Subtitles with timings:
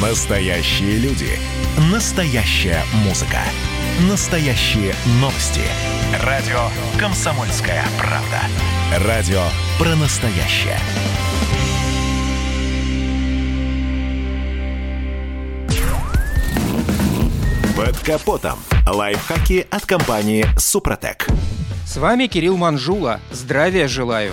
[0.00, 1.28] Настоящие люди.
[1.92, 3.40] Настоящая музыка.
[4.08, 5.60] Настоящие новости.
[6.24, 6.58] Радио
[6.98, 9.06] «Комсомольская правда».
[9.06, 9.42] Радио
[9.78, 10.78] про настоящее.
[17.76, 18.58] Под капотом.
[18.86, 21.26] Лайфхаки от компании «Супротек».
[21.86, 23.20] С вами Кирилл Манжула.
[23.32, 24.32] Здравия желаю.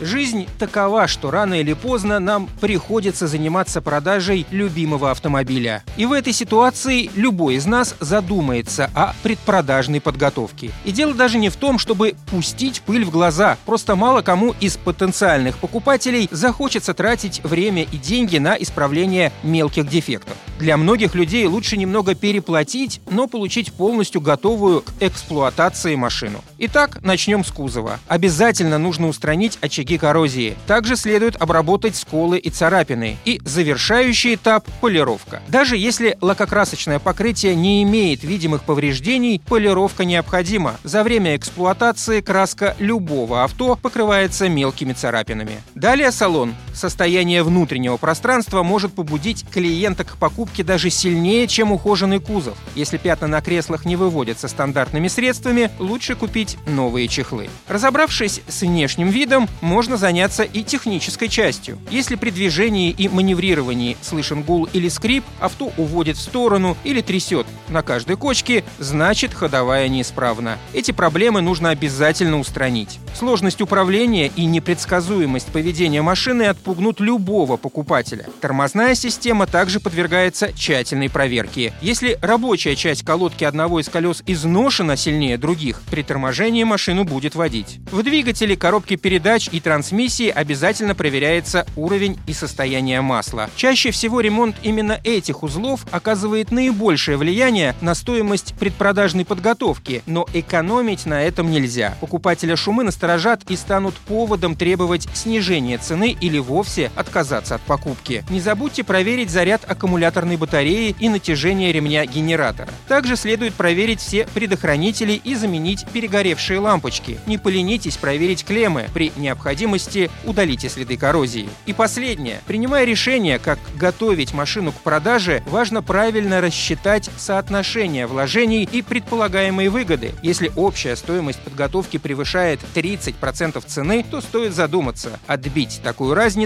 [0.00, 5.84] Жизнь такова, что рано или поздно нам приходится заниматься продажей любимого автомобиля.
[5.96, 10.70] И в этой ситуации любой из нас задумается о предпродажной подготовке.
[10.84, 13.56] И дело даже не в том, чтобы пустить пыль в глаза.
[13.64, 20.36] Просто мало кому из потенциальных покупателей захочется тратить время и деньги на исправление мелких дефектов.
[20.58, 26.42] Для многих людей лучше немного переплатить, но получить полностью готовую к эксплуатации машину.
[26.58, 28.00] Итак, начнем с кузова.
[28.08, 30.56] Обязательно нужно устранить очаги коррозии.
[30.66, 33.18] Также следует обработать сколы и царапины.
[33.26, 35.42] И завершающий этап– полировка.
[35.48, 40.76] Даже если лакокрасочное покрытие не имеет видимых повреждений, полировка необходима.
[40.84, 45.60] За время эксплуатации краска любого авто покрывается мелкими царапинами.
[45.74, 46.54] Далее салон.
[46.76, 52.58] Состояние внутреннего пространства может побудить клиента к покупке даже сильнее, чем ухоженный кузов.
[52.74, 57.48] Если пятна на креслах не выводятся стандартными средствами, лучше купить новые чехлы.
[57.66, 61.78] Разобравшись с внешним видом, можно заняться и технической частью.
[61.90, 67.46] Если при движении и маневрировании слышен гул или скрип, авто уводит в сторону или трясет
[67.68, 70.58] на каждой кочке, значит ходовая неисправна.
[70.74, 72.98] Эти проблемы нужно обязательно устранить.
[73.14, 78.26] Сложность управления и непредсказуемость поведения машины отпугнут любого покупателя.
[78.40, 81.72] Тормозная система также подвергается тщательной проверке.
[81.80, 87.78] Если рабочая часть колодки одного из колес изношена сильнее других, при торможении машину будет водить.
[87.92, 93.48] В двигателе, коробке передач и трансмиссии обязательно проверяется уровень и состояние масла.
[93.54, 101.06] Чаще всего ремонт именно этих узлов оказывает наибольшее влияние на стоимость предпродажной подготовки, но экономить
[101.06, 101.96] на этом нельзя.
[102.00, 106.55] Покупателя шумы насторожат и станут поводом требовать снижения цены или вовсе
[106.94, 108.24] отказаться от покупки.
[108.30, 112.68] Не забудьте проверить заряд аккумуляторной батареи и натяжение ремня генератора.
[112.88, 117.18] Также следует проверить все предохранители и заменить перегоревшие лампочки.
[117.26, 118.86] Не поленитесь проверить клеммы.
[118.94, 121.48] При необходимости удалите следы коррозии.
[121.66, 122.40] И последнее.
[122.46, 130.12] Принимая решение, как готовить машину к продаже, важно правильно рассчитать соотношение вложений и предполагаемые выгоды.
[130.22, 135.18] Если общая стоимость подготовки превышает 30% цены, то стоит задуматься.
[135.26, 136.45] Отбить такую разницу